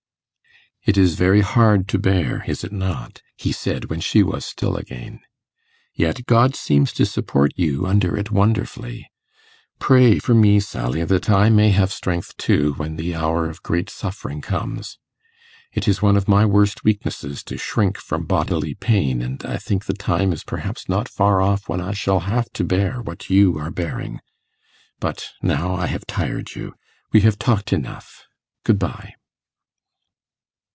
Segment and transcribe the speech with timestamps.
[0.83, 4.75] 'It is very hard to bear, is it not?' he said when she was still
[4.75, 5.19] again.
[5.93, 9.07] 'Yet God seems to support you under it wonderfully.
[9.77, 13.91] Pray for me, Sally, that I may have strength too when the hour of great
[13.91, 14.97] suffering comes.
[15.71, 19.85] It is one of my worst weaknesses to shrink from bodily pain, and I think
[19.85, 23.55] the time is perhaps not far off when I shall have to bear what you
[23.59, 24.19] are bearing.
[24.99, 26.73] But now I have tired you.
[27.13, 28.25] We have talked enough.
[28.63, 29.13] Good bye.